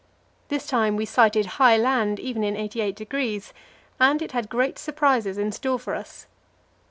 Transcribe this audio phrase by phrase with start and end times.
[0.47, 3.51] This time we sighted high land even in 88°,
[3.99, 6.25] and it had great surprises in store for us.